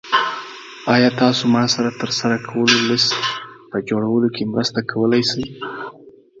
[0.93, 3.11] ایا تاسو ما سره د ترسره کولو لیست
[3.71, 5.45] په جوړولو کې مرسته کولی شئ؟